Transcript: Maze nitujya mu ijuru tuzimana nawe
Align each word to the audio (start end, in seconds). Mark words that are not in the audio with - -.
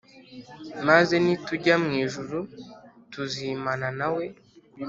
Maze 0.87 1.13
nitujya 1.23 1.75
mu 1.83 1.91
ijuru 2.03 2.37
tuzimana 3.11 3.87
nawe 3.99 4.25